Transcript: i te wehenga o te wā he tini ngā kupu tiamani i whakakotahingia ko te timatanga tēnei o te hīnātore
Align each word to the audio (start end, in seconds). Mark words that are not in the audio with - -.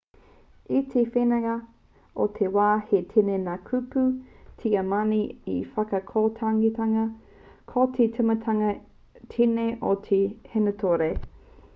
i 0.77 0.79
te 0.91 1.01
wehenga 1.15 1.55
o 2.23 2.25
te 2.37 2.47
wā 2.55 2.69
he 2.93 3.01
tini 3.11 3.35
ngā 3.43 3.57
kupu 3.67 4.05
tiamani 4.63 5.19
i 5.57 5.59
whakakotahingia 5.75 7.05
ko 7.75 7.85
te 7.99 8.09
timatanga 8.17 8.73
tēnei 9.37 9.79
o 9.93 9.95
te 10.09 10.21
hīnātore 10.55 11.13